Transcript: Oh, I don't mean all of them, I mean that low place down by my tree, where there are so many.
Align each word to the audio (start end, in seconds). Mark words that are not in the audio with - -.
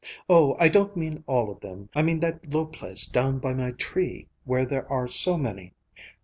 Oh, 0.27 0.57
I 0.59 0.67
don't 0.67 0.97
mean 0.97 1.23
all 1.27 1.51
of 1.51 1.59
them, 1.59 1.89
I 1.93 2.01
mean 2.01 2.19
that 2.21 2.49
low 2.51 2.65
place 2.65 3.05
down 3.05 3.37
by 3.37 3.53
my 3.53 3.69
tree, 3.69 4.29
where 4.45 4.65
there 4.65 4.91
are 4.91 5.07
so 5.07 5.37
many. 5.37 5.75